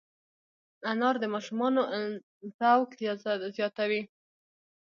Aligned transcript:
انار 0.91 1.15
د 1.23 1.25
ماشومانو 1.33 1.81
ذوق 2.57 2.89
زیاتوي. 3.57 4.01